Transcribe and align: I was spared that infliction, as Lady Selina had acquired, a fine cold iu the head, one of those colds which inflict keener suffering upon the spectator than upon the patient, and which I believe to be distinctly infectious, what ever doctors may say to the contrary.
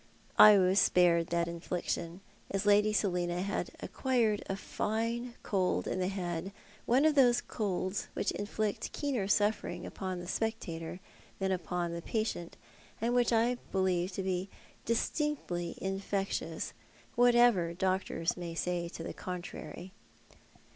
I 0.39 0.57
was 0.57 0.79
spared 0.79 1.27
that 1.27 1.47
infliction, 1.47 2.21
as 2.49 2.65
Lady 2.65 2.91
Selina 2.91 3.43
had 3.43 3.69
acquired, 3.81 4.41
a 4.49 4.55
fine 4.55 5.35
cold 5.43 5.85
iu 5.85 5.93
the 5.97 6.07
head, 6.07 6.51
one 6.87 7.05
of 7.05 7.13
those 7.13 7.39
colds 7.39 8.07
which 8.15 8.31
inflict 8.31 8.93
keener 8.93 9.27
suffering 9.27 9.85
upon 9.85 10.19
the 10.19 10.25
spectator 10.27 10.99
than 11.37 11.51
upon 11.51 11.91
the 11.93 12.01
patient, 12.01 12.57
and 12.99 13.13
which 13.13 13.31
I 13.31 13.57
believe 13.71 14.11
to 14.13 14.23
be 14.23 14.49
distinctly 14.85 15.77
infectious, 15.79 16.73
what 17.13 17.35
ever 17.35 17.71
doctors 17.75 18.35
may 18.35 18.55
say 18.55 18.89
to 18.89 19.03
the 19.03 19.13
contrary. 19.13 19.91